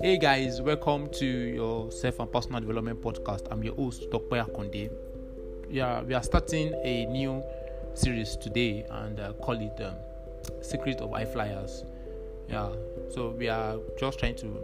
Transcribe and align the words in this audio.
Hey 0.00 0.16
guys, 0.18 0.62
welcome 0.62 1.10
to 1.10 1.26
your 1.26 1.92
self 1.92 2.20
and 2.20 2.32
personal 2.32 2.60
development 2.60 3.02
podcast. 3.02 3.46
I'm 3.50 3.62
your 3.62 3.74
host, 3.74 4.10
Dr. 4.10 4.44
Konde. 4.44 4.90
Yeah, 5.68 6.00
we 6.04 6.14
are 6.14 6.22
starting 6.22 6.72
a 6.84 7.04
new 7.04 7.42
series 7.92 8.36
today 8.36 8.86
and 8.90 9.20
uh, 9.20 9.34
call 9.34 9.60
it 9.60 9.78
um, 9.82 9.96
Secret 10.62 11.02
of 11.02 11.10
High 11.10 11.26
Flyers. 11.26 11.84
Yeah, 12.48 12.70
so 13.10 13.34
we 13.36 13.50
are 13.50 13.76
just 13.98 14.18
trying 14.18 14.36
to 14.36 14.58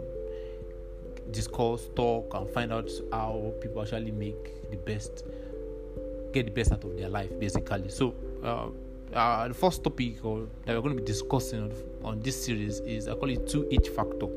discuss, 1.29 1.87
talk, 1.95 2.33
and 2.33 2.49
find 2.49 2.73
out 2.73 2.89
how 3.11 3.53
people 3.61 3.83
actually 3.83 4.09
make 4.09 4.71
the 4.71 4.77
best, 4.77 5.23
get 6.33 6.45
the 6.45 6.51
best 6.51 6.71
out 6.71 6.83
of 6.83 6.97
their 6.97 7.09
life, 7.09 7.29
basically. 7.39 7.89
So, 7.89 8.15
uh, 8.43 8.69
uh, 9.13 9.47
the 9.47 9.53
first 9.53 9.83
topic 9.83 10.23
or, 10.23 10.47
that 10.65 10.75
we're 10.75 10.81
going 10.81 10.95
to 10.95 11.01
be 11.01 11.05
discussing 11.05 11.63
on, 11.63 11.73
on 12.03 12.19
this 12.21 12.45
series 12.45 12.79
is 12.79 13.07
I 13.07 13.15
call 13.15 13.29
it 13.29 13.45
2H 13.45 13.95
factor. 13.95 14.27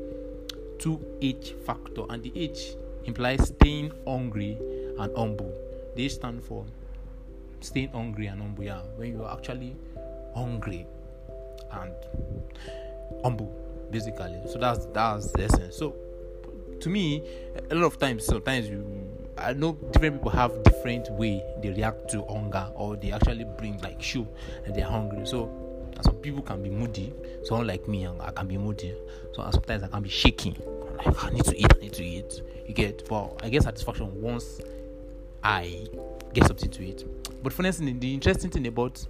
2H 0.79 1.65
factor, 1.65 2.03
and 2.09 2.23
the 2.23 2.31
H 2.35 2.75
implies 3.03 3.47
staying 3.47 3.91
hungry 4.07 4.57
and 4.97 5.15
humble. 5.15 5.53
They 5.95 6.07
stand 6.07 6.43
for 6.43 6.65
staying 7.59 7.89
hungry 7.89 8.27
and 8.27 8.41
humble. 8.41 8.63
Yeah, 8.63 8.81
when 8.95 9.11
you 9.11 9.23
are 9.23 9.37
actually 9.37 9.75
hungry 10.33 10.87
and 11.71 11.93
humble, 13.23 13.53
basically. 13.91 14.41
So 14.47 14.57
that's 14.59 14.85
that's 14.87 15.31
the 15.31 15.43
essence. 15.43 15.75
So 15.75 15.95
to 16.79 16.89
me, 16.89 17.23
a 17.69 17.75
lot 17.75 17.85
of 17.85 17.99
times, 17.99 18.25
sometimes 18.25 18.69
you, 18.69 18.85
I 19.41 19.53
know 19.53 19.73
different 19.91 20.17
people 20.17 20.31
have 20.31 20.63
different 20.63 21.09
way 21.11 21.43
they 21.61 21.69
react 21.69 22.09
to 22.11 22.23
hunger, 22.25 22.67
or 22.75 22.95
they 22.95 23.11
actually 23.11 23.45
bring 23.57 23.79
like 23.81 24.01
shoe 24.01 24.27
and 24.65 24.75
they're 24.75 24.85
hungry. 24.85 25.25
So 25.25 25.49
some 26.01 26.15
people 26.15 26.41
can 26.41 26.61
be 26.63 26.69
moody. 26.69 27.13
Someone 27.43 27.67
like 27.67 27.87
me, 27.87 28.07
I 28.07 28.31
can 28.31 28.47
be 28.47 28.57
moody. 28.57 28.95
So 29.33 29.49
sometimes 29.51 29.83
I 29.83 29.87
can 29.87 30.03
be 30.03 30.09
shaking. 30.09 30.55
Like 30.97 31.23
I 31.23 31.29
need 31.29 31.45
to 31.45 31.57
eat, 31.57 31.73
I 31.75 31.79
need 31.79 31.93
to 31.93 32.03
eat. 32.03 32.41
You 32.67 32.73
get, 32.73 33.07
but 33.09 33.39
I 33.43 33.49
get 33.49 33.63
satisfaction 33.63 34.21
once 34.21 34.61
I 35.43 35.87
get 36.33 36.45
something 36.45 36.69
to 36.69 36.83
eat. 36.83 37.05
But 37.41 37.53
for 37.53 37.65
instance, 37.65 37.99
the 37.99 38.13
interesting 38.13 38.51
thing 38.51 38.67
about 38.67 39.05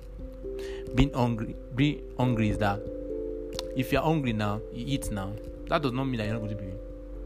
being 0.96 1.14
hungry, 1.14 1.56
being 1.76 2.02
hungry 2.18 2.50
is 2.50 2.58
that 2.60 2.80
if 3.76 3.92
you're 3.92 4.02
hungry 4.02 4.34
now, 4.34 4.62
you 4.72 4.86
eat 4.88 5.12
now. 5.12 5.34
That 5.68 5.82
does 5.82 5.92
not 5.92 6.06
mean 6.06 6.18
that 6.18 6.26
you're 6.26 6.34
not 6.34 6.40
going 6.40 6.58
to 6.58 6.64
be 6.64 6.72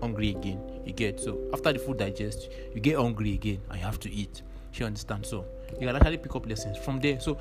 hungry 0.03 0.29
again. 0.29 0.59
You 0.85 0.93
get 0.93 1.19
so 1.19 1.39
after 1.53 1.73
the 1.73 1.79
food 1.79 1.97
digests, 1.97 2.47
you 2.73 2.81
get 2.81 2.97
hungry 2.97 3.33
again 3.33 3.61
and 3.69 3.79
you 3.79 3.85
have 3.85 3.99
to 4.01 4.11
eat. 4.11 4.41
You 4.73 4.85
understand? 4.85 5.25
So 5.25 5.45
you 5.79 5.87
can 5.87 5.95
actually 5.95 6.17
pick 6.17 6.35
up 6.35 6.47
lessons 6.47 6.77
from 6.77 6.99
there. 6.99 7.19
So 7.19 7.37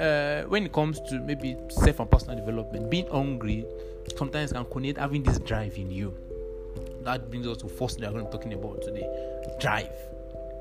uh, 0.00 0.42
when 0.48 0.64
it 0.64 0.72
comes 0.72 1.00
to 1.08 1.20
maybe 1.20 1.56
self 1.68 2.00
and 2.00 2.10
personal 2.10 2.36
development, 2.36 2.90
being 2.90 3.06
hungry 3.08 3.66
sometimes 4.16 4.52
can 4.52 4.64
connect 4.64 4.98
having 4.98 5.22
this 5.22 5.38
drive 5.38 5.76
in 5.76 5.90
you. 5.90 6.16
That 7.02 7.30
brings 7.30 7.46
us 7.46 7.58
to 7.58 7.68
first 7.68 7.98
to 8.00 8.10
be 8.10 8.22
talking 8.30 8.52
about 8.52 8.82
today. 8.82 9.06
Drive. 9.60 9.92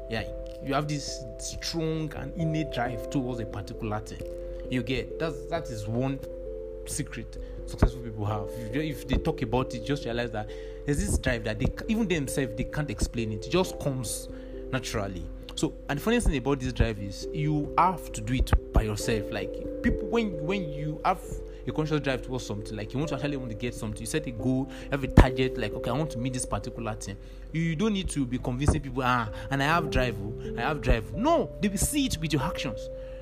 Yeah, 0.10 0.24
you 0.64 0.74
have 0.74 0.88
this 0.88 1.24
strong 1.38 2.12
and 2.16 2.34
innate 2.36 2.74
drive 2.74 3.10
towards 3.10 3.40
a 3.40 3.46
particular 3.46 4.00
thing. 4.00 4.22
You 4.70 4.84
get 4.84 5.20
that's 5.20 5.46
that 5.48 5.70
is 5.70 5.88
one 5.88 6.20
secret 6.86 7.38
successful 7.66 8.02
people 8.02 8.26
have. 8.26 8.48
If, 8.74 8.76
if 8.76 9.08
they 9.08 9.18
talk 9.18 9.42
about 9.42 9.74
it, 9.74 9.86
just 9.86 10.06
realize 10.06 10.32
that 10.32 10.50
there's 10.86 11.00
this 11.00 11.18
drive 11.18 11.44
that 11.44 11.60
they 11.60 11.68
even 11.88 12.08
themselves 12.08 12.56
they 12.56 12.64
can't 12.64 12.90
explain 12.90 13.32
it. 13.32 13.46
It 13.46 13.52
just 13.52 13.80
comes 13.80 14.30
naturally. 14.72 15.24
So, 15.56 15.74
and 15.90 16.00
the 16.00 16.04
funny 16.04 16.20
thing 16.22 16.38
about 16.38 16.62
this 16.62 16.72
drive 16.72 17.00
is 17.00 17.28
you 17.34 17.74
have 17.78 18.12
to 18.14 18.22
do 18.22 18.34
it 18.34 18.74
by 18.74 18.84
yourself. 18.84 19.30
Like 19.32 19.52
people, 19.84 20.08
when 20.08 20.46
when 20.46 20.72
you 20.72 21.02
have 21.04 21.20
a 21.68 21.72
conscious 21.72 22.00
drive 22.00 22.22
towards 22.22 22.46
something, 22.46 22.78
like 22.78 22.94
you 22.94 23.00
want 23.00 23.10
to 23.10 23.16
actually 23.16 23.38
want 23.38 23.52
to 23.52 23.58
get 23.58 23.76
something, 23.76 24.00
you 24.00 24.08
set 24.08 24.26
a 24.26 24.32
goal, 24.32 24.72
have 24.90 25.04
a 25.04 25.08
target, 25.08 25.58
like 25.58 25.74
okay, 25.74 25.92
I 25.92 25.94
want 25.94 26.12
to 26.12 26.18
meet 26.18 26.34
this 26.34 26.46
particular 26.46 26.96
thing. 26.96 27.18
You, 27.52 27.62
you 27.62 27.76
don't 27.76 27.94
need 27.94 28.10
to 28.10 28.26
be 28.26 28.38
convincing 28.38 28.82
people, 28.82 29.04
ah, 29.04 29.30
and 29.52 29.62
I 29.62 29.66
have 29.66 29.90
drive, 29.92 30.16
oh, 30.22 30.56
I 30.58 30.62
have 30.62 30.82
drive. 30.82 31.14
No, 31.14 31.52
they 31.62 31.68
will 31.68 31.78
see 31.78 32.06
it 32.06 32.18
with 32.20 32.32
your 32.32 32.42
actions. 32.42 32.80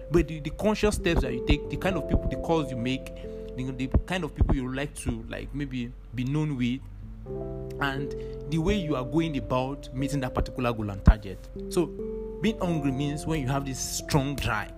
But 0.09 0.28
the, 0.28 0.39
the 0.39 0.51
conscious 0.51 0.95
steps 0.95 1.22
that 1.22 1.34
you 1.34 1.44
take, 1.47 1.69
the 1.69 1.78
kind 1.78 1.97
of 1.97 2.07
people, 2.07 2.28
the 2.29 2.38
calls 2.38 2.69
you 2.69 2.78
make, 2.78 3.12
the, 3.57 3.88
the 3.88 3.97
kind 4.00 4.23
of 4.23 4.35
people 4.35 4.56
you 4.56 4.73
like 4.73 4.94
to 4.95 5.25
like 5.29 5.53
maybe 5.53 5.91
be 6.16 6.23
known 6.23 6.57
with, 6.57 6.79
and 7.81 8.16
the 8.50 8.57
way 8.57 8.75
you 8.75 8.95
are 8.95 9.06
going 9.06 9.38
about 9.38 9.94
meeting 9.94 10.19
that 10.22 10.34
particular 10.34 10.72
goal 10.73 10.90
and 10.90 11.03
target. 11.03 11.50
So 11.69 11.88
being 12.41 12.59
hungry 12.59 12.91
means 12.91 13.25
when 13.25 13.41
you 13.41 13.47
have 13.47 13.66
this 13.66 13.79
strong 13.79 14.35
drive 14.35 14.72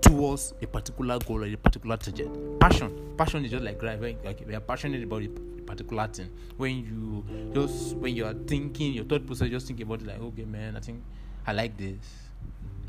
towards 0.00 0.52
a 0.60 0.66
particular 0.66 1.18
goal 1.20 1.42
or 1.42 1.46
a 1.46 1.56
particular 1.56 1.96
target. 1.96 2.28
Passion, 2.60 3.14
passion 3.16 3.44
is 3.44 3.50
just 3.50 3.64
like 3.64 3.80
drive. 3.80 4.02
Like 4.02 4.42
we 4.46 4.54
are 4.54 4.60
passionate 4.60 5.02
about 5.02 5.22
a 5.22 5.28
particular 5.64 6.06
thing. 6.08 6.30
When 6.56 6.78
you 6.84 7.24
just 7.54 7.96
when 7.96 8.14
you 8.14 8.26
are 8.26 8.34
thinking, 8.34 8.92
your 8.92 9.04
thought 9.04 9.26
process, 9.26 9.48
just 9.48 9.66
think 9.66 9.80
about 9.80 10.02
it 10.02 10.06
like, 10.06 10.20
okay, 10.20 10.44
man, 10.44 10.76
I 10.76 10.80
think 10.80 11.02
I 11.46 11.52
like 11.52 11.76
this. 11.76 11.96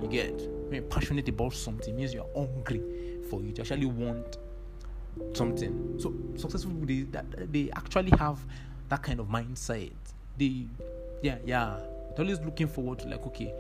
You 0.01 0.07
get 0.07 0.33
when 0.33 0.73
you're 0.73 0.83
passionate 0.83 1.29
about 1.29 1.53
something 1.53 1.95
means 1.95 2.13
you're 2.13 2.29
hungry 2.35 2.81
for 3.29 3.39
it. 3.41 3.57
You 3.57 3.61
actually 3.61 3.85
want 3.85 4.38
something. 5.34 5.96
So 6.00 6.13
successful 6.35 6.72
people 6.72 6.88
they, 6.88 7.01
that, 7.12 7.51
they 7.51 7.72
actually 7.75 8.12
have 8.18 8.40
that 8.90 9.01
kind 9.03 9.19
of 9.19 9.28
mindset. 9.28 9.91
They, 10.38 10.68
yeah, 11.22 11.38
yeah 11.46 11.78
they're 12.16 12.25
always 12.25 12.40
looking 12.41 12.68
forward 12.68 13.00
to 13.00 13.07
like, 13.07 13.25
okay, 13.28 13.53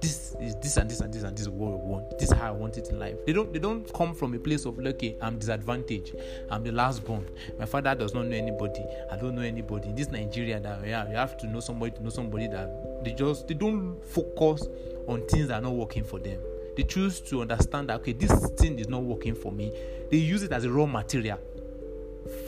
this 0.00 0.34
is 0.40 0.56
this 0.56 0.76
and 0.78 0.90
this 0.90 1.00
and 1.00 1.12
this 1.12 1.22
and 1.22 1.36
this 1.36 1.42
is 1.42 1.48
what 1.48 1.72
I 1.72 1.76
want. 1.76 2.18
This 2.18 2.32
is 2.32 2.36
how 2.36 2.48
I 2.48 2.50
want 2.52 2.78
it 2.78 2.88
in 2.88 2.98
life. 2.98 3.16
They 3.26 3.32
don't 3.32 3.52
they 3.52 3.58
don't 3.58 3.92
come 3.92 4.14
from 4.14 4.34
a 4.34 4.38
place 4.38 4.64
of 4.64 4.78
like, 4.78 4.94
okay, 4.94 5.16
I'm 5.20 5.38
disadvantaged. 5.38 6.14
I'm 6.50 6.64
the 6.64 6.72
last 6.72 7.04
born. 7.04 7.26
My 7.58 7.66
father 7.66 7.94
does 7.94 8.14
not 8.14 8.26
know 8.26 8.36
anybody. 8.36 8.84
I 9.10 9.16
don't 9.16 9.34
know 9.34 9.42
anybody. 9.42 9.88
In 9.88 9.94
this 9.94 10.08
Nigeria 10.08 10.58
that 10.60 10.86
yeah, 10.86 11.08
you 11.08 11.16
have 11.16 11.36
to 11.38 11.46
know 11.46 11.60
somebody 11.60 11.92
to 11.96 12.02
know 12.02 12.10
somebody 12.10 12.46
that 12.48 13.04
they 13.04 13.12
just 13.12 13.48
they 13.48 13.54
don't 13.54 14.02
focus 14.04 14.66
on 15.06 15.26
things 15.26 15.48
that 15.48 15.58
are 15.58 15.62
not 15.62 15.72
working 15.72 16.04
for 16.04 16.18
them. 16.18 16.40
They 16.76 16.82
choose 16.84 17.20
to 17.22 17.42
understand 17.42 17.88
that 17.88 18.00
okay, 18.00 18.12
this 18.12 18.32
thing 18.50 18.78
is 18.78 18.88
not 18.88 19.02
working 19.02 19.34
for 19.34 19.52
me. 19.52 19.72
They 20.10 20.18
use 20.18 20.42
it 20.42 20.52
as 20.52 20.64
a 20.64 20.70
raw 20.70 20.86
material 20.86 21.38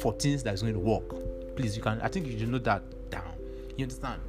for 0.00 0.12
things 0.14 0.42
that's 0.42 0.62
going 0.62 0.74
to 0.74 0.80
work. 0.80 1.56
Please, 1.56 1.76
you 1.76 1.82
can 1.82 2.00
I 2.00 2.08
think 2.08 2.26
you 2.26 2.38
should 2.38 2.48
know 2.48 2.58
that 2.58 2.82
down. 3.10 3.34
You 3.76 3.84
understand? 3.84 4.20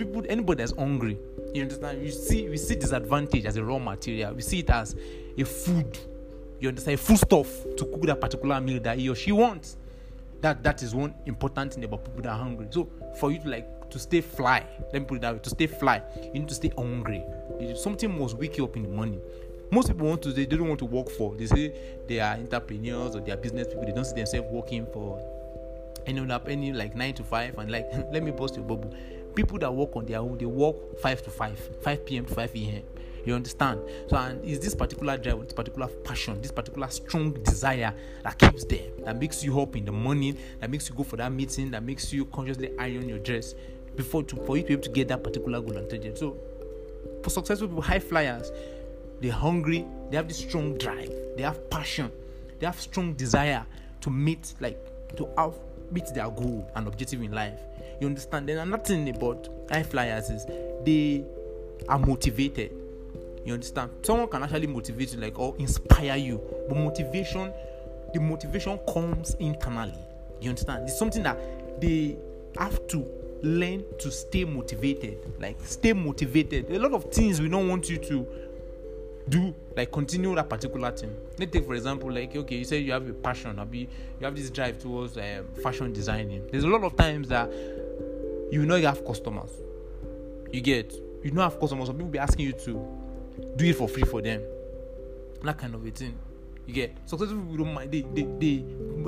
people 0.00 0.24
anybody 0.30 0.62
that's 0.62 0.72
hungry 0.72 1.18
you 1.52 1.62
understand 1.62 2.02
you 2.02 2.10
see 2.10 2.48
we 2.48 2.56
see 2.56 2.74
disadvantage 2.74 3.44
as 3.44 3.56
a 3.56 3.62
raw 3.62 3.78
material 3.78 4.32
we 4.32 4.40
see 4.40 4.60
it 4.60 4.70
as 4.70 4.96
a 5.36 5.44
food 5.44 5.98
you 6.58 6.68
understand 6.68 6.94
a 6.94 6.98
food 6.98 7.18
stuff 7.18 7.48
to 7.76 7.84
cook 7.84 8.02
that 8.02 8.18
particular 8.18 8.60
meal 8.60 8.80
that 8.80 8.98
he 8.98 9.10
or 9.10 9.14
she 9.14 9.30
wants 9.30 9.76
that 10.40 10.62
that 10.62 10.82
is 10.82 10.94
one 10.94 11.14
important 11.26 11.74
thing 11.74 11.84
about 11.84 12.02
people 12.02 12.22
that 12.22 12.30
are 12.30 12.38
hungry 12.38 12.66
so 12.70 12.88
for 13.18 13.30
you 13.30 13.38
to 13.40 13.48
like 13.48 13.68
to 13.90 13.98
stay 13.98 14.20
fly. 14.20 14.64
Let 14.92 15.02
me 15.02 15.06
put 15.06 15.16
it 15.16 15.20
that 15.22 15.34
way. 15.34 15.40
To 15.40 15.50
stay 15.50 15.66
fly 15.66 16.02
you 16.22 16.40
need 16.40 16.48
to 16.48 16.54
stay 16.54 16.70
hungry. 16.76 17.24
Something 17.76 18.18
must 18.18 18.36
wake 18.36 18.56
you 18.56 18.64
up 18.64 18.76
in 18.76 18.84
the 18.84 18.88
morning. 18.88 19.20
Most 19.70 19.88
people 19.88 20.08
want 20.08 20.22
to 20.22 20.32
they 20.32 20.46
don't 20.46 20.66
want 20.66 20.78
to 20.80 20.84
work 20.84 21.10
for 21.10 21.34
they 21.36 21.46
say 21.46 21.74
they 22.08 22.20
are 22.20 22.34
entrepreneurs 22.34 23.14
or 23.14 23.20
they 23.20 23.32
are 23.32 23.36
business 23.36 23.68
people. 23.68 23.84
They 23.84 23.92
don't 23.92 24.04
see 24.04 24.16
themselves 24.16 24.48
working 24.50 24.86
for 24.86 25.20
any 26.06 26.20
any 26.48 26.72
like 26.72 26.96
nine 26.96 27.14
to 27.14 27.24
five 27.24 27.58
and 27.58 27.70
like 27.70 27.86
let 28.12 28.22
me 28.22 28.32
post 28.32 28.56
your 28.56 28.64
bubble. 28.64 28.94
People 29.34 29.58
that 29.60 29.72
work 29.72 29.94
on 29.94 30.06
their 30.06 30.18
own 30.18 30.38
they 30.38 30.46
work 30.46 30.98
5 31.00 31.22
to 31.22 31.30
5 31.30 31.70
5 31.82 32.06
p.m 32.06 32.24
to 32.26 32.34
5 32.34 32.56
a.m 32.56 32.82
you 33.24 33.34
understand? 33.34 33.80
So 34.08 34.16
and 34.16 34.44
is 34.44 34.60
this 34.60 34.74
particular 34.74 35.16
drive 35.16 35.42
this 35.42 35.52
particular 35.52 35.88
passion 36.04 36.40
this 36.40 36.52
particular 36.52 36.88
strong 36.88 37.32
desire 37.32 37.94
that 38.22 38.38
keeps 38.38 38.64
them 38.64 38.90
that 39.04 39.18
makes 39.18 39.44
you 39.44 39.60
up 39.60 39.76
in 39.76 39.84
the 39.84 39.92
morning 39.92 40.36
that 40.60 40.70
makes 40.70 40.88
you 40.88 40.94
go 40.94 41.02
for 41.02 41.16
that 41.16 41.32
meeting 41.32 41.70
that 41.70 41.82
makes 41.82 42.12
you 42.12 42.24
consciously 42.26 42.70
iron 42.78 43.08
your 43.08 43.18
dress 43.18 43.54
before 44.02 44.22
to 44.22 44.36
for 44.46 44.56
you 44.56 44.62
to 44.62 44.68
be 44.68 44.72
able 44.74 44.82
to 44.82 44.90
get 44.90 45.08
that 45.08 45.22
particular 45.22 45.60
goal 45.60 45.76
and 45.76 45.88
target 45.88 46.18
so 46.18 46.36
for 47.22 47.30
successful 47.30 47.68
people 47.68 47.82
high 47.82 47.98
flyers 47.98 48.50
they're 49.20 49.32
hungry 49.32 49.86
they 50.10 50.16
have 50.16 50.28
this 50.28 50.38
strong 50.38 50.76
drive 50.78 51.12
they 51.36 51.42
have 51.42 51.68
passion 51.70 52.10
they 52.58 52.66
have 52.66 52.80
strong 52.80 53.12
desire 53.14 53.64
to 54.00 54.10
meet 54.10 54.54
like 54.60 54.78
to 55.16 55.28
have 55.36 55.54
meet 55.90 56.06
their 56.14 56.30
goal 56.30 56.70
and 56.76 56.86
objective 56.86 57.20
in 57.22 57.32
life 57.32 57.58
you 58.00 58.06
understand? 58.06 58.48
Then 58.48 58.58
another 58.58 58.82
thing 58.82 59.08
about 59.14 59.48
high 59.70 59.82
flyers 59.82 60.30
is 60.30 60.46
they 60.84 61.24
are 61.88 61.98
motivated. 61.98 62.72
You 63.44 63.54
understand? 63.54 63.90
Someone 64.02 64.28
can 64.28 64.42
actually 64.42 64.66
motivate 64.66 65.12
you, 65.12 65.20
like 65.20 65.38
or 65.38 65.54
inspire 65.58 66.16
you, 66.16 66.40
but 66.68 66.78
motivation, 66.78 67.52
the 68.14 68.20
motivation 68.20 68.78
comes 68.92 69.34
internally. 69.34 69.98
You 70.40 70.50
understand? 70.50 70.88
It's 70.88 70.98
something 70.98 71.22
that 71.22 71.38
they 71.80 72.16
have 72.58 72.86
to 72.88 73.06
learn 73.42 73.84
to 73.98 74.10
stay 74.10 74.44
motivated. 74.44 75.18
Like 75.40 75.58
stay 75.62 75.92
motivated. 75.92 76.70
A 76.70 76.78
lot 76.78 76.92
of 76.92 77.04
things 77.12 77.40
we 77.40 77.48
don't 77.48 77.68
want 77.68 77.88
you 77.88 77.98
to 77.98 78.26
do 79.28 79.54
like 79.76 79.92
continue 79.92 80.34
that 80.34 80.48
particular 80.48 80.90
thing 80.90 81.14
let's 81.38 81.52
take 81.52 81.64
for 81.64 81.74
example 81.74 82.10
like 82.10 82.34
okay 82.34 82.56
you 82.56 82.64
say 82.64 82.78
you 82.78 82.90
have 82.90 83.08
a 83.08 83.12
passion 83.12 83.60
or 83.60 83.66
be 83.66 83.80
you 84.18 84.24
have 84.24 84.34
this 84.34 84.50
drive 84.50 84.76
towards 84.80 85.16
um, 85.18 85.46
fashion 85.62 85.92
designing 85.92 86.44
there's 86.50 86.64
a 86.64 86.66
lot 86.66 86.82
of 86.82 86.96
times 86.96 87.28
that 87.28 87.48
you 88.50 88.66
know 88.66 88.76
you 88.76 88.86
have 88.86 89.04
customers. 89.04 89.50
You 90.52 90.60
get 90.60 90.92
you 91.22 91.30
know 91.30 91.42
have 91.42 91.58
customers. 91.58 91.86
Some 91.86 91.96
people 91.96 92.10
be 92.10 92.18
asking 92.18 92.46
you 92.46 92.52
to 92.52 92.86
do 93.56 93.64
it 93.64 93.76
for 93.76 93.88
free 93.88 94.02
for 94.02 94.20
them. 94.20 94.42
That 95.42 95.56
kind 95.56 95.74
of 95.74 95.86
a 95.86 95.90
thing. 95.90 96.18
You 96.66 96.74
get 96.74 96.96
successful 97.06 97.40
people 97.40 97.64
don't 97.64 97.74
mind. 97.74 97.92
They 97.92 98.02
they, 98.02 98.26
they 98.38 98.64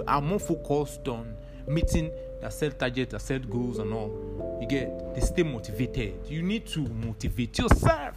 are 0.07 0.23
more 0.23 0.39
focused 0.39 1.07
on 1.09 1.35
meeting 1.67 2.11
their 2.43 2.51
set 2.51 2.77
targets, 2.79 3.13
their 3.13 3.21
set 3.21 3.49
goals, 3.49 3.79
and 3.79 3.93
all. 3.95 4.59
You 4.61 4.67
get 4.67 5.15
they 5.15 5.21
stay 5.21 5.45
motivated. 5.45 6.15
You 6.29 6.43
need 6.43 6.67
to 6.67 6.81
motivate 6.81 7.57
yourself. 7.57 8.17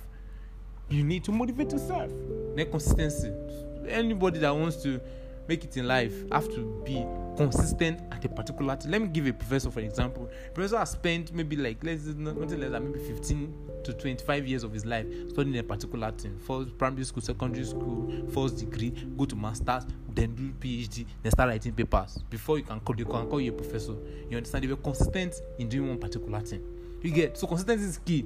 You 0.89 1.03
need 1.03 1.23
to 1.25 1.31
motivate 1.31 1.71
yourself. 1.71 2.11
Then 2.55 2.69
consistency. 2.69 3.31
Anybody 3.87 4.39
that 4.39 4.49
wants 4.49 4.81
to 4.83 4.99
make 5.47 5.63
it 5.63 5.77
in 5.77 5.87
life 5.87 6.13
have 6.31 6.49
to 6.49 6.81
be 6.83 7.05
consistent 7.35 8.01
at 8.11 8.23
a 8.25 8.29
particular 8.29 8.75
thing. 8.75 8.91
Let 8.91 9.01
me 9.01 9.07
give 9.07 9.27
a 9.27 9.33
professor 9.33 9.71
for 9.71 9.79
example. 9.79 10.29
Professor 10.53 10.77
has 10.77 10.91
spent 10.91 11.33
maybe 11.33 11.55
like 11.55 11.83
let's 11.83 12.05
nothing 12.05 12.59
less 12.59 12.71
than 12.71 12.91
maybe 12.91 12.99
15 12.99 13.53
to 13.83 13.93
25 13.93 14.47
years 14.47 14.63
of 14.63 14.73
his 14.73 14.85
life 14.85 15.05
studying 15.29 15.57
a 15.57 15.63
particular 15.63 16.11
thing. 16.11 16.37
First 16.39 16.77
primary 16.77 17.03
school, 17.05 17.21
secondary 17.21 17.65
school, 17.65 18.11
first 18.31 18.57
degree, 18.57 18.91
go 19.17 19.25
to 19.25 19.35
masters, 19.35 19.85
then 20.13 20.35
do 20.35 20.51
PhD, 20.59 21.05
then 21.21 21.31
start 21.31 21.49
writing 21.49 21.73
papers. 21.73 22.23
Before 22.29 22.57
you 22.57 22.63
can 22.63 22.79
call 22.79 22.95
you 22.97 23.05
can 23.05 23.27
call 23.27 23.41
you 23.41 23.51
a 23.51 23.55
professor. 23.55 23.95
You 24.29 24.37
understand? 24.37 24.63
They 24.63 24.67
were 24.67 24.75
consistent 24.77 25.35
in 25.59 25.69
doing 25.69 25.89
one 25.89 25.99
particular 25.99 26.39
thing. 26.41 26.63
You 27.01 27.11
get 27.11 27.37
so 27.37 27.45
consistency 27.45 27.85
is 27.85 27.97
key. 27.99 28.25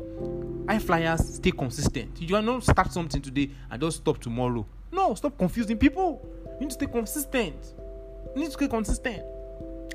High 0.68 0.80
flyers 0.80 1.36
stay 1.36 1.52
consistent. 1.52 2.22
You 2.22 2.28
cannot 2.28 2.64
start 2.64 2.92
something 2.94 3.22
today 3.22 3.52
and 3.70 3.82
just 3.82 3.98
stop 3.98 4.20
tomorrow. 4.20 4.66
No, 4.92 5.14
stop 5.16 5.38
confusing 5.38 5.78
people. 5.78 6.26
You 6.54 6.62
need 6.62 6.70
to 6.70 6.74
stay 6.76 6.86
consistent. 6.86 7.74
Need 8.36 8.46
to 8.46 8.52
stay 8.52 8.68
consistent. 8.68 9.24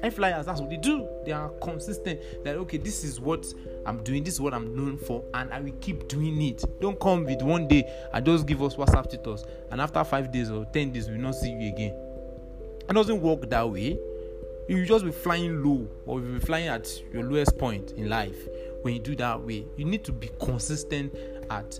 High 0.02 0.10
flyers, 0.10 0.44
that's 0.44 0.60
what 0.60 0.68
they 0.68 0.76
do. 0.76 1.08
They 1.24 1.32
are 1.32 1.48
consistent. 1.62 2.20
That 2.44 2.56
okay, 2.56 2.76
this 2.76 3.04
is 3.04 3.20
what 3.20 3.46
I'm 3.86 4.02
doing, 4.02 4.22
this 4.24 4.34
is 4.34 4.40
what 4.40 4.52
I'm 4.52 4.74
known 4.76 4.98
for, 4.98 5.24
and 5.32 5.50
I 5.52 5.60
will 5.60 5.72
keep 5.80 6.08
doing 6.08 6.40
it. 6.42 6.62
Don't 6.80 7.00
come 7.00 7.24
with 7.24 7.42
one 7.42 7.68
day 7.68 7.90
and 8.12 8.26
just 8.26 8.46
give 8.46 8.62
us 8.62 8.76
WhatsApp 8.76 9.08
status, 9.08 9.44
and 9.70 9.80
after 9.80 10.04
five 10.04 10.30
days 10.30 10.50
or 10.50 10.64
ten 10.66 10.92
days, 10.92 11.08
we 11.08 11.14
will 11.14 11.22
not 11.22 11.36
see 11.36 11.50
you 11.50 11.72
again. 11.72 11.94
It 12.88 12.92
doesn't 12.92 13.22
work 13.22 13.48
that 13.48 13.70
way. 13.70 13.98
You 14.68 14.84
just 14.84 15.04
be 15.04 15.10
flying 15.10 15.62
low, 15.64 15.88
or 16.04 16.20
you'll 16.20 16.34
be 16.34 16.40
flying 16.40 16.68
at 16.68 16.90
your 17.12 17.22
lowest 17.22 17.56
point 17.56 17.92
in 17.92 18.08
life. 18.08 18.48
When 18.82 18.94
you 18.94 19.00
do 19.00 19.16
that 19.16 19.40
way, 19.40 19.66
you 19.76 19.84
need 19.86 20.04
to 20.04 20.12
be 20.12 20.28
consistent 20.38 21.14
at 21.48 21.78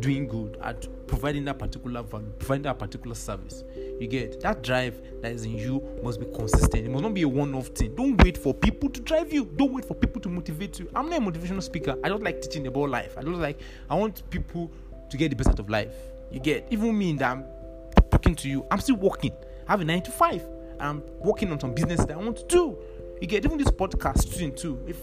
doing 0.00 0.26
good 0.26 0.58
at 0.62 0.86
providing 1.06 1.44
that 1.44 1.58
particular 1.58 2.02
value, 2.02 2.32
providing 2.38 2.62
that 2.62 2.78
particular 2.78 3.14
service. 3.14 3.62
You 4.02 4.08
get 4.08 4.40
that 4.40 4.64
drive 4.64 5.00
that 5.22 5.30
is 5.30 5.44
in 5.44 5.56
you 5.56 5.80
must 6.02 6.18
be 6.18 6.26
consistent. 6.26 6.84
It 6.84 6.90
must 6.90 7.04
not 7.04 7.14
be 7.14 7.22
a 7.22 7.28
one-off 7.28 7.68
thing. 7.68 7.94
Don't 7.94 8.20
wait 8.24 8.36
for 8.36 8.52
people 8.52 8.90
to 8.90 9.00
drive 9.00 9.32
you. 9.32 9.44
Don't 9.44 9.72
wait 9.72 9.84
for 9.84 9.94
people 9.94 10.20
to 10.22 10.28
motivate 10.28 10.80
you. 10.80 10.90
I'm 10.92 11.08
not 11.08 11.22
a 11.22 11.24
motivational 11.24 11.62
speaker. 11.62 11.96
I 12.02 12.08
don't 12.08 12.24
like 12.24 12.42
teaching 12.42 12.66
about 12.66 12.90
life. 12.90 13.16
I 13.16 13.22
don't 13.22 13.40
like. 13.40 13.60
I 13.88 13.94
want 13.94 14.28
people 14.28 14.72
to 15.08 15.16
get 15.16 15.28
the 15.28 15.36
best 15.36 15.50
out 15.50 15.60
of 15.60 15.70
life. 15.70 15.94
You 16.32 16.40
get 16.40 16.66
even 16.70 16.98
me 16.98 17.12
that 17.12 17.30
I'm 17.30 17.44
talking 18.10 18.34
to 18.34 18.48
you. 18.48 18.66
I'm 18.72 18.80
still 18.80 18.96
working. 18.96 19.36
I 19.68 19.70
have 19.70 19.80
a 19.82 19.84
nine 19.84 20.02
to 20.02 20.10
five. 20.10 20.42
I'm 20.80 21.04
working 21.20 21.52
on 21.52 21.60
some 21.60 21.72
business 21.72 22.04
that 22.04 22.14
I 22.14 22.16
want 22.16 22.38
to 22.38 22.46
do. 22.46 22.76
You 23.20 23.28
get 23.28 23.44
even 23.44 23.56
this 23.56 23.68
podcast 23.68 24.56
too. 24.56 24.84
If 24.88 24.96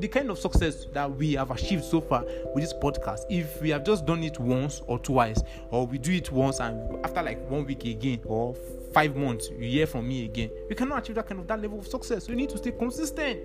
the 0.00 0.08
kind 0.08 0.30
of 0.30 0.38
success 0.38 0.86
that 0.92 1.10
we 1.10 1.34
have 1.34 1.50
achieved 1.50 1.84
so 1.84 2.00
far 2.00 2.24
with 2.54 2.62
this 2.64 2.72
podcast 2.74 3.20
if 3.30 3.60
we 3.62 3.70
have 3.70 3.84
just 3.84 4.06
done 4.06 4.22
it 4.24 4.38
once 4.40 4.82
or 4.86 4.98
twice 4.98 5.42
or 5.70 5.86
we 5.86 5.98
do 5.98 6.12
it 6.12 6.30
once 6.32 6.60
and 6.60 7.04
after 7.04 7.22
like 7.22 7.38
one 7.48 7.64
week 7.64 7.84
again 7.84 8.20
or 8.24 8.54
five 8.92 9.14
months 9.16 9.50
you 9.50 9.68
hear 9.68 9.86
from 9.86 10.06
me 10.06 10.24
again 10.24 10.50
we 10.68 10.74
cannot 10.74 10.98
achieve 10.98 11.16
that 11.16 11.26
kind 11.26 11.40
of 11.40 11.46
that 11.46 11.60
level 11.60 11.78
of 11.78 11.86
success. 11.86 12.28
We 12.28 12.34
need 12.34 12.50
to 12.50 12.58
stay 12.58 12.72
consistent. 12.72 13.40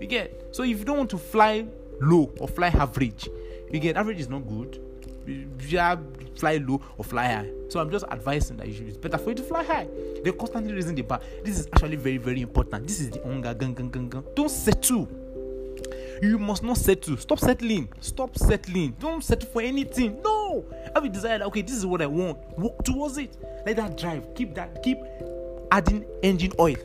You 0.00 0.06
get? 0.06 0.48
So 0.52 0.62
if 0.62 0.78
you 0.78 0.84
don't 0.84 0.98
want 0.98 1.10
to 1.10 1.18
fly 1.18 1.66
low 2.00 2.32
or 2.38 2.48
fly 2.48 2.68
average 2.68 3.28
you 3.70 3.80
get? 3.80 3.96
Average 3.96 4.20
is 4.20 4.28
not 4.28 4.46
good. 4.48 4.80
You 5.26 5.78
have 5.78 6.00
fly 6.36 6.56
low 6.56 6.80
or 6.96 7.04
fly 7.04 7.26
high. 7.26 7.50
So 7.68 7.80
i'm 7.80 7.90
just 7.90 8.06
advising 8.10 8.56
that 8.56 8.68
you 8.68 8.74
should, 8.74 8.88
it's 8.88 8.96
better 8.96 9.18
for 9.18 9.30
you 9.30 9.34
to 9.36 9.42
fly 9.42 9.62
high. 9.62 9.86
They're 10.24 10.32
constantly 10.32 10.72
raising 10.72 10.94
the 10.94 11.02
bar. 11.02 11.20
This 11.44 11.58
is 11.58 11.66
actually 11.66 11.96
very 11.96 12.16
very 12.16 12.40
important. 12.40 12.86
This 12.86 13.00
is 13.00 13.10
the 13.10 13.18
onga 13.20 13.58
gang 13.58 13.74
gang 13.74 13.90
gang 13.90 14.08
gang. 14.08 14.24
Don't 14.34 14.50
settle 14.50 15.06
you 16.22 16.38
must 16.38 16.62
not 16.62 16.76
settle. 16.76 17.16
Stop 17.16 17.38
settling. 17.38 17.88
Stop 18.00 18.36
settling. 18.36 18.96
Don't 18.98 19.22
settle 19.22 19.48
for 19.48 19.62
anything. 19.62 20.20
No. 20.22 20.64
Have 20.94 21.04
a 21.04 21.08
desire 21.08 21.42
okay, 21.44 21.62
this 21.62 21.76
is 21.76 21.86
what 21.86 22.02
I 22.02 22.06
want. 22.06 22.38
Work 22.58 22.84
towards 22.84 23.18
it. 23.18 23.36
Let 23.66 23.76
that 23.76 23.96
drive. 23.96 24.34
Keep 24.34 24.54
that. 24.54 24.82
Keep 24.82 24.98
adding 25.70 26.04
engine 26.22 26.52
oil. 26.58 26.76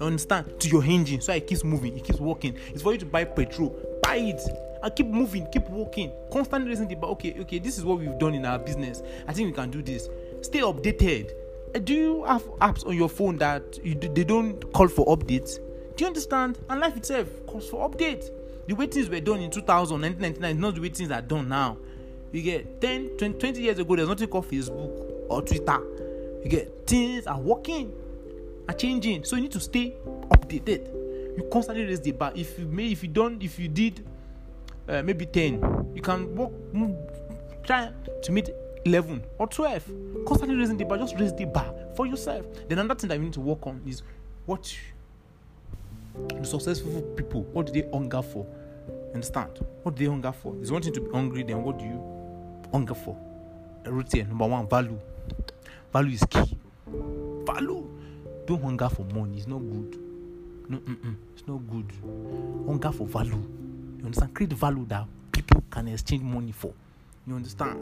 You 0.00 0.06
understand? 0.06 0.60
To 0.60 0.68
your 0.68 0.84
engine 0.84 1.20
so 1.20 1.32
it 1.32 1.46
keeps 1.46 1.64
moving. 1.64 1.96
It 1.96 2.04
keeps 2.04 2.20
working. 2.20 2.56
It's 2.68 2.82
for 2.82 2.92
you 2.92 2.98
to 2.98 3.06
buy 3.06 3.24
petrol. 3.24 3.76
Buy 4.02 4.16
it. 4.16 4.40
And 4.82 4.94
keep 4.94 5.06
moving, 5.06 5.48
keep 5.50 5.68
working, 5.70 6.12
constantly 6.32 6.72
the 6.76 6.94
bar. 6.94 7.10
Okay, 7.10 7.34
okay, 7.40 7.58
this 7.58 7.78
is 7.78 7.84
what 7.84 7.98
we've 7.98 8.16
done 8.16 8.34
in 8.34 8.46
our 8.46 8.60
business. 8.60 9.02
I 9.26 9.32
think 9.32 9.48
we 9.48 9.52
can 9.52 9.72
do 9.72 9.82
this. 9.82 10.08
Stay 10.42 10.60
updated. 10.60 11.32
Uh, 11.74 11.80
do 11.80 11.94
you 11.94 12.24
have 12.24 12.44
apps 12.60 12.86
on 12.86 12.96
your 12.96 13.08
phone 13.08 13.38
that 13.38 13.84
you, 13.84 13.96
they 13.96 14.22
don't 14.22 14.72
call 14.72 14.86
for 14.86 15.04
updates? 15.06 15.56
Do 15.96 16.04
you 16.04 16.06
understand? 16.06 16.60
And 16.70 16.80
life 16.80 16.96
itself 16.96 17.28
calls 17.46 17.68
for 17.68 17.90
updates 17.90 18.30
the 18.68 18.74
way 18.74 18.86
things 18.86 19.08
were 19.08 19.18
done 19.18 19.40
in 19.40 19.50
2000 19.50 19.98
1999 19.98 20.60
not 20.60 20.74
the 20.74 20.80
way 20.80 20.90
things 20.90 21.10
are 21.10 21.22
done 21.22 21.48
now. 21.48 21.78
You 22.32 22.42
get 22.42 22.80
10 22.82 23.16
20, 23.16 23.38
20 23.38 23.62
years 23.62 23.78
ago 23.78 23.96
there's 23.96 24.08
nothing 24.08 24.28
called 24.28 24.48
facebook 24.48 25.26
or 25.30 25.40
twitter. 25.40 25.80
You 26.44 26.50
get 26.50 26.86
things 26.86 27.26
are 27.26 27.40
working 27.40 27.90
are 28.68 28.74
changing. 28.74 29.24
So 29.24 29.36
you 29.36 29.42
need 29.42 29.52
to 29.52 29.60
stay 29.60 29.96
updated. 30.04 30.86
You 31.38 31.48
constantly 31.50 31.86
raise 31.86 32.00
the 32.00 32.12
bar. 32.12 32.32
If 32.34 32.58
you 32.58 32.66
may 32.66 32.92
if 32.92 33.02
you 33.02 33.08
don't 33.08 33.42
if 33.42 33.58
you 33.58 33.68
did 33.68 34.06
uh, 34.86 35.02
maybe 35.02 35.24
10 35.24 35.92
you 35.94 36.02
can 36.02 36.36
work 36.36 36.52
move, 36.74 36.94
try 37.64 37.90
to 38.22 38.32
meet 38.32 38.50
11 38.84 39.24
or 39.38 39.46
12 39.46 39.90
constantly 40.26 40.56
raising 40.56 40.76
the 40.76 40.84
bar. 40.84 40.98
Just 40.98 41.18
raise 41.18 41.34
the 41.34 41.46
bar 41.46 41.74
for 41.96 42.06
yourself. 42.06 42.44
Then 42.68 42.78
another 42.80 43.00
thing 43.00 43.08
that 43.08 43.16
you 43.16 43.24
need 43.24 43.32
to 43.32 43.40
work 43.40 43.66
on 43.66 43.80
is 43.86 44.02
what 44.44 44.76
the 46.28 46.44
successful 46.44 47.00
people 47.16 47.42
what 47.52 47.66
do 47.66 47.72
they 47.72 47.88
hunger 47.90 48.22
for 48.22 48.46
understand? 49.14 49.58
What 49.82 49.94
do 49.94 50.04
they 50.04 50.10
hunger 50.10 50.32
for? 50.32 50.56
Is 50.60 50.70
wanting 50.72 50.92
to 50.94 51.00
be 51.00 51.10
hungry 51.10 51.42
then 51.42 51.62
what 51.62 51.78
do 51.78 51.84
you 51.84 52.02
hunger 52.72 52.94
for? 52.94 53.16
Root 53.84 54.12
here 54.12 54.24
number 54.24 54.46
one 54.46 54.68
value. 54.68 54.98
Value 55.92 56.12
is 56.14 56.24
key. 56.28 56.56
Value. 57.46 57.86
Don't 58.46 58.62
hunger 58.62 58.88
for 58.88 59.04
money. 59.04 59.38
It's 59.38 59.46
not 59.46 59.58
good. 59.58 59.98
No 60.68 60.78
mm-mm, 60.78 61.16
it's 61.34 61.46
not 61.46 61.58
good. 61.70 61.90
Hunger 62.66 62.92
for 62.92 63.06
value. 63.06 63.42
You 63.98 64.04
understand? 64.04 64.34
Create 64.34 64.52
value 64.52 64.84
that 64.88 65.06
people 65.32 65.62
can 65.70 65.88
exchange 65.88 66.22
money 66.22 66.52
for. 66.52 66.72
You 67.26 67.34
understand? 67.36 67.78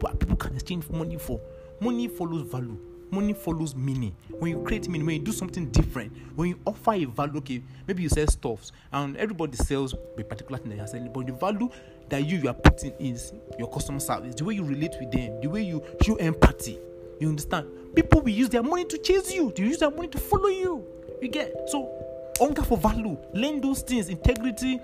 What 0.00 0.18
people 0.18 0.36
can 0.36 0.54
exchange 0.54 0.88
money 0.90 1.16
for? 1.18 1.40
Money 1.80 2.08
follows 2.08 2.42
value 2.42 2.76
money 3.10 3.32
follows 3.32 3.74
meaning. 3.74 4.14
When 4.30 4.50
you 4.50 4.62
create 4.62 4.88
meaning 4.88 5.06
when 5.06 5.16
you 5.16 5.22
do 5.22 5.32
something 5.32 5.68
different 5.70 6.12
when 6.36 6.50
you 6.50 6.60
offer 6.64 6.92
a 6.94 7.04
value 7.04 7.38
okay 7.38 7.62
maybe 7.86 8.02
you 8.02 8.08
sell 8.08 8.26
stuffs 8.26 8.72
and 8.92 9.16
everybody 9.16 9.56
sells 9.56 9.94
a 10.16 10.22
particular 10.22 10.58
thing 10.58 10.70
that 10.70 10.76
you're 10.76 10.86
selling 10.86 11.12
but 11.12 11.26
the 11.26 11.32
value 11.32 11.68
that 12.08 12.24
you, 12.24 12.38
you 12.38 12.48
are 12.48 12.54
putting 12.54 12.92
is 13.00 13.32
your 13.58 13.68
customer 13.70 14.00
service 14.00 14.34
the 14.34 14.44
way 14.44 14.54
you 14.54 14.64
relate 14.64 14.94
with 15.00 15.10
them 15.10 15.40
the 15.40 15.48
way 15.48 15.62
you 15.62 15.82
show 16.02 16.14
empathy 16.16 16.78
you 17.20 17.28
understand? 17.28 17.66
People 17.94 18.20
will 18.20 18.28
use 18.30 18.48
their 18.48 18.62
money 18.62 18.84
to 18.84 18.98
chase 18.98 19.32
you 19.32 19.52
they 19.56 19.64
use 19.64 19.78
their 19.78 19.90
money 19.90 20.08
to 20.08 20.18
follow 20.18 20.48
you 20.48 20.86
you 21.20 21.28
get? 21.28 21.52
So 21.68 21.97
hunger 22.38 22.62
for 22.62 22.78
value. 22.78 23.16
Learn 23.34 23.60
those 23.60 23.82
things 23.82 24.08
integrity 24.08 24.80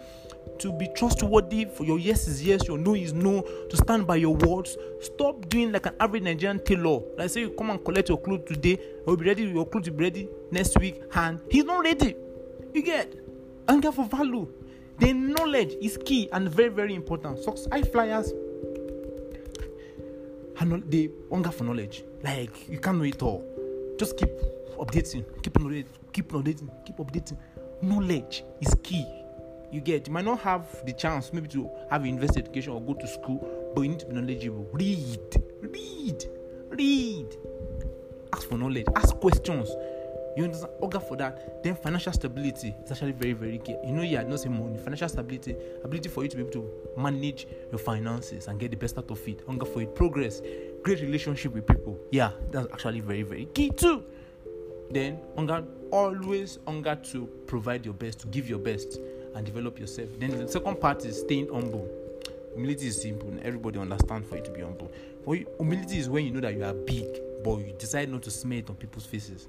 to 0.59 0.73
be 0.73 0.89
trustworthy 0.95 1.65
for 1.65 1.85
your 1.85 1.99
yes 1.99 2.29
is 2.29 2.45
yes 2.45 2.67
your 2.69 2.79
no 2.79 2.95
is 2.95 3.13
no 3.13 3.41
to 3.41 3.77
stand 3.77 4.07
by 4.07 4.17
your 4.17 4.35
words. 4.37 4.77
Stop 5.01 5.49
doing 5.49 5.73
like 5.73 5.87
an 5.87 5.95
average 6.01 6.23
nigerian 6.23 6.63
tailor. 6.65 7.01
Like 7.17 7.31
say 7.31 7.41
you 7.41 7.51
come 7.51 7.71
and 7.71 7.85
collect 7.85 8.09
your 8.09 8.21
clothes 8.21 8.45
today. 8.47 8.79
I 9.07 9.11
will 9.11 9.17
be 9.17 9.27
ready 9.27 9.45
your 9.45 9.67
clothes 9.67 9.91
will 9.91 9.97
be 9.97 10.05
ready 10.05 10.29
next 10.51 10.79
week 10.79 11.03
and 11.15 11.41
he's 11.51 11.65
not 11.65 11.83
ready. 11.85 12.17
You 12.73 12.83
get? 12.83 13.15
Anger 13.69 13.93
for 13.93 14.05
value. 14.05 14.53
Then 14.99 15.33
knowledge 15.33 15.75
is 15.81 15.99
key 16.05 16.29
and 16.33 16.49
very 16.49 16.69
very 16.69 16.95
important. 16.95 17.39
So 17.39 17.57
high 17.73 17.83
flyers 17.83 18.33
and 20.61 20.91
the 20.91 21.11
hunger 21.31 21.51
for 21.51 21.65
knowledge. 21.65 22.05
Like 22.23 22.69
you 22.69 22.79
can't 22.79 22.99
know 22.99 23.05
it 23.05 23.23
all. 23.23 23.45
Just 23.99 24.17
keep 24.17 24.31
updating. 24.77 25.25
Keep 25.43 25.55
updating 25.55 25.87
keep 26.15 26.33
updating 26.33 26.71
keep 26.87 26.97
updating. 26.97 27.37
Knowledge 27.83 28.45
is 28.63 28.75
key. 28.83 29.05
You 29.71 29.81
get 29.81 30.07
you 30.07 30.13
might 30.13 30.25
not 30.25 30.41
have 30.41 30.65
the 30.87 30.93
chance 30.93 31.33
maybe 31.33 31.49
to 31.49 31.69
have 31.91 32.07
university 32.07 32.41
education 32.41 32.73
or 32.73 32.81
go 32.81 32.95
to 32.95 33.07
school 33.07 33.73
but 33.75 33.83
you 33.83 33.89
need 33.89 33.99
to 34.01 34.07
be 34.07 34.15
knowledgeable. 34.15 34.67
Read 34.73 35.19
read 35.61 36.25
read. 36.71 37.37
Ask 38.33 38.49
for 38.49 38.57
knowledge 38.57 38.87
ask 38.97 39.15
questions. 39.17 39.69
You 40.37 40.45
understand? 40.45 40.73
Order 40.81 40.99
for 40.99 41.17
that. 41.19 41.63
Then 41.63 41.77
financial 41.77 42.13
stability 42.13 42.75
is 42.85 42.91
actually 42.91 43.13
very 43.13 43.35
very 43.35 43.59
key. 43.59 43.77
You 43.85 43.93
know 43.93 44.03
yeah 44.03 44.23
not 44.23 44.41
say 44.41 44.49
money. 44.49 44.79
Financial 44.79 45.09
stability 45.09 45.57
ability 45.83 46.09
for 46.09 46.23
you 46.23 46.29
to 46.29 46.37
be 46.37 46.43
able 46.43 46.53
to 46.53 46.71
manage 46.97 47.47
your 47.71 47.79
finances 47.79 48.47
and 48.47 48.59
get 48.59 48.71
the 48.71 48.77
best 48.77 48.99
out 48.99 49.11
of 49.11 49.29
it. 49.29 49.43
Hunger 49.47 49.67
for 49.67 49.83
it. 49.83 49.95
Progress. 49.95 50.41
Great 50.83 51.01
relationship 51.01 51.53
with 51.53 51.67
people. 51.67 51.99
Yeah 52.13 52.31
that's 52.51 52.67
actually 52.73 53.01
very 53.01 53.23
very 53.23 53.47
key 53.47 53.71
too 53.71 54.05
then 54.91 55.19
hunger 55.37 55.65
always 55.91 56.59
hunger 56.67 56.97
to 56.97 57.27
provide 57.47 57.85
your 57.85 57.95
best 57.95 58.21
to 58.21 58.27
give 58.29 58.49
your 58.49 58.59
best 58.59 58.99
and 59.35 59.45
develop 59.47 59.79
yourself. 59.79 60.09
Then 60.19 60.31
the 60.31 60.49
second 60.49 60.81
part 60.81 61.05
is 61.05 61.21
staying 61.21 61.49
humble. 61.53 61.89
Humility 62.55 62.87
is 62.87 63.03
simple, 63.03 63.33
everybody 63.43 63.79
understands 63.79 64.29
for 64.29 64.37
you 64.37 64.43
to 64.43 64.51
be 64.51 64.61
humble. 64.61 64.91
For 65.25 65.35
you, 65.35 65.47
humility 65.59 65.99
is 65.99 66.09
when 66.09 66.25
you 66.25 66.31
know 66.31 66.41
that 66.41 66.55
you 66.55 66.65
are 66.65 66.73
big, 66.73 67.07
but 67.43 67.59
you 67.59 67.75
decide 67.79 68.11
not 68.11 68.23
to 68.23 68.31
smear 68.31 68.61
it 68.61 68.71
on 68.71 68.77
people's 68.77 69.07
faces. 69.07 69.49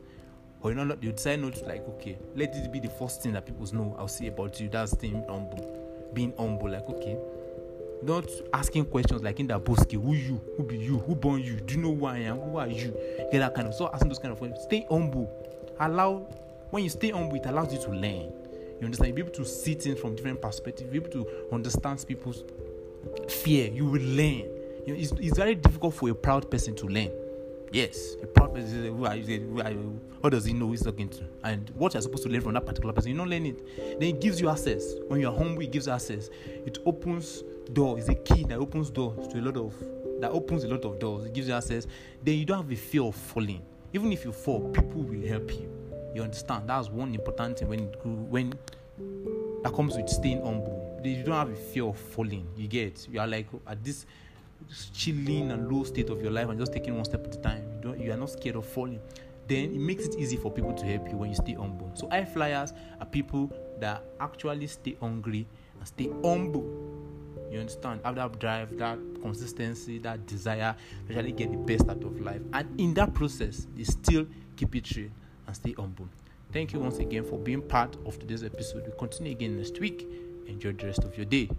Or 0.62 0.72
you 0.72 0.76
know, 0.76 0.98
you 1.02 1.12
decide 1.12 1.42
not 1.42 1.54
to 1.56 1.66
like, 1.66 1.88
okay, 1.88 2.18
let 2.36 2.52
this 2.52 2.68
be 2.68 2.80
the 2.80 2.90
first 2.90 3.22
thing 3.22 3.34
that 3.34 3.46
people 3.46 3.68
know 3.74 3.96
I'll 4.00 4.08
say 4.08 4.28
about 4.28 4.60
you. 4.60 4.70
That's 4.70 4.96
being 4.96 5.24
humble. 5.30 6.10
Being 6.14 6.34
humble, 6.38 6.70
like 6.70 6.90
okay. 6.90 7.18
Not 8.06 8.30
asking 8.54 8.86
questions 8.86 9.24
like 9.24 9.40
in 9.40 9.48
that 9.48 9.66
bosque, 9.66 9.92
who 9.92 10.14
you, 10.14 10.40
who 10.58 10.64
be 10.64 10.78
you, 10.78 11.00
who 11.00 11.16
born 11.16 11.42
you, 11.42 11.56
do 11.56 11.74
you 11.74 11.82
know 11.82 11.96
who 11.96 12.06
I 12.06 12.20
am, 12.20 12.38
who 12.40 12.58
are 12.58 12.68
you? 12.68 12.96
Get 13.32 13.40
that 13.40 13.56
kind 13.56 13.68
of 13.68 13.74
so 13.74 13.90
asking 13.92 14.10
those 14.10 14.20
kind 14.20 14.32
of 14.32 14.38
questions. 14.38 14.62
Stay 14.64 14.86
humble. 14.90 15.28
Allow 15.80 16.28
when 16.70 16.84
you 16.84 16.90
stay 16.90 17.10
humble, 17.10 17.36
it 17.36 17.46
allows 17.46 17.74
you 17.74 17.80
to 17.80 17.90
learn. 17.90 18.32
You 18.80 18.82
understand? 18.84 19.08
You'll 19.08 19.16
be 19.16 19.22
able 19.22 19.32
to 19.32 19.46
see 19.46 19.74
things 19.76 20.00
from 20.00 20.16
different 20.16 20.42
perspectives. 20.42 20.94
You'll 20.94 21.04
be 21.04 21.10
able 21.10 21.24
to 21.24 21.54
understand 21.54 22.04
people's 22.08 22.44
fear. 23.30 23.72
You 23.72 23.86
will 23.86 24.02
learn. 24.02 24.50
You 24.86 24.94
know, 24.94 25.00
it's, 25.00 25.12
it's 25.14 25.38
very 25.38 25.56
difficult 25.56 25.94
for 25.94 26.10
a 26.10 26.16
proud 26.16 26.52
person 26.52 26.76
to 26.76 26.88
learn. 26.88 27.12
Yes, 27.72 28.16
a 28.22 28.28
proud 28.28 28.54
person 28.54 28.70
says, 28.70 28.86
who 28.86 29.06
are 29.06 29.16
you? 29.16 29.40
Who 29.40 29.62
are 29.62 29.72
you? 29.72 30.00
What 30.22 30.32
does 30.32 30.46
he 30.46 30.54
know 30.54 30.72
he's 30.72 30.84
talking 30.84 31.10
to? 31.10 31.24
And 31.44 31.70
what 31.76 31.94
you're 31.94 32.02
supposed 32.02 32.24
to 32.24 32.30
learn 32.30 32.42
from 32.42 32.54
that 32.54 32.66
particular 32.66 32.94
person, 32.94 33.12
you 33.12 33.18
don't 33.18 33.30
learn 33.30 33.46
it. 33.46 34.00
Then 34.00 34.10
it 34.10 34.22
gives 34.22 34.40
you 34.42 34.50
access. 34.50 34.96
When 35.08 35.20
you're 35.22 35.36
humble, 35.36 35.62
it 35.62 35.72
gives 35.72 35.88
access. 35.88 36.30
It 36.46 36.78
opens 36.86 37.44
doors. 37.74 38.04
is 38.04 38.10
a 38.10 38.16
key 38.16 38.44
that 38.46 38.58
opens 38.58 38.90
doors 38.90 39.28
to 39.28 39.40
a 39.40 39.42
lot 39.42 39.58
of 39.58 39.74
that 40.20 40.32
opens 40.32 40.64
a 40.64 40.68
lot 40.68 40.86
of 40.86 41.00
doors. 41.00 41.26
It 41.26 41.34
gives 41.34 41.48
you 41.48 41.54
access. 41.54 41.88
Then 42.24 42.36
you 42.38 42.46
don't 42.46 42.58
have 42.64 42.72
a 42.72 42.76
fear 42.76 43.04
of 43.04 43.16
falling. 43.16 43.62
Even 43.94 44.12
if 44.12 44.24
you 44.26 44.32
fall, 44.32 44.70
people 44.70 45.02
will 45.02 45.28
help 45.28 45.52
you. 45.52 45.70
You 46.14 46.24
understand? 46.24 46.70
That's 46.70 46.90
one 46.90 47.14
important 47.14 47.60
thing 47.60 47.68
when 47.68 47.88
when 48.30 48.54
that 49.64 49.74
comes 49.74 49.98
with 49.98 50.10
staying 50.10 50.42
humble. 50.44 51.02
You 51.04 51.24
don't 51.24 51.36
have 51.36 51.50
a 51.50 51.56
fear 51.56 51.86
of 51.86 51.98
falling. 51.98 52.48
You 52.56 52.68
get 52.68 53.08
you 53.12 53.20
are 53.20 53.28
like 53.28 53.48
at 53.68 53.84
this 53.84 54.06
chilling 54.94 55.52
and 55.52 55.72
low 55.72 55.84
state 55.84 56.10
of 56.10 56.22
your 56.22 56.32
life 56.32 56.50
and 56.50 56.60
just 56.60 56.74
taking 56.74 56.96
one 56.96 57.06
step 57.06 57.26
at 57.26 57.36
a 57.36 57.40
time. 57.40 57.64
You 57.76 57.82
don't 57.82 58.00
you 58.00 58.12
are 58.12 58.18
not 58.18 58.30
scared 58.30 58.56
of 58.56 58.66
falling. 58.66 59.00
Then 59.48 59.76
it 59.76 59.80
makes 59.80 60.06
it 60.06 60.16
easy 60.18 60.38
for 60.38 60.52
people 60.52 60.74
to 60.74 60.86
help 60.86 61.08
you 61.10 61.18
when 61.18 61.30
you 61.30 61.36
stay 61.36 61.54
humble. 61.54 61.92
So 61.94 62.10
high 62.10 62.26
flyers 62.26 62.74
are 63.00 63.06
people 63.06 63.52
that 63.80 64.04
actually 64.20 64.68
stay 64.68 64.98
hungry 65.00 65.46
and 65.78 65.88
stay 65.88 66.10
humble. 66.24 67.05
You 67.52 67.60
understand? 67.60 68.02
Have 68.04 68.16
that 68.16 68.40
drive, 68.40 68.78
that 68.78 69.00
consistency, 69.22 70.00
that 70.00 70.26
desire 70.26 70.76
to 71.08 71.16
actually 71.16 71.32
get 71.32 71.52
the 71.52 71.58
best 71.58 71.88
out 71.90 72.04
of 72.04 72.20
life. 72.20 72.42
And 72.54 72.80
in 72.80 72.94
that 72.96 73.14
process, 73.14 73.68
they 73.76 73.84
still 73.84 74.28
keep 74.56 74.76
it 74.76 74.96
real 74.96 75.10
and 75.48 75.56
stay 75.56 75.74
humble. 75.74 76.08
Thank 76.52 76.74
you 76.74 76.80
once 76.80 77.00
again 77.00 77.24
for 77.24 77.38
being 77.38 77.62
part 77.62 77.96
of 78.06 78.18
today's 78.20 78.44
episode. 78.44 78.86
We 78.86 78.94
continue 78.98 79.34
again 79.34 79.58
next 79.58 79.80
week. 79.80 80.08
Enjoy 80.48 80.72
the 80.72 80.88
rest 80.88 81.04
of 81.04 81.18
your 81.18 81.26
day. 81.26 81.50